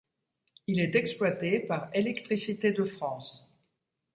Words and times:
Il 0.65 0.79
est 0.79 0.95
exploité 0.95 1.59
par 1.59 1.87
Électricité 1.93 2.71
de 2.71 2.85
France. 2.85 3.47